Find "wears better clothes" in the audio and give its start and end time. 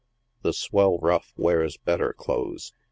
1.37-2.73